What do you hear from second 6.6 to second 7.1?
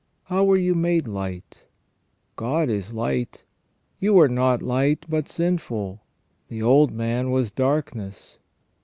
old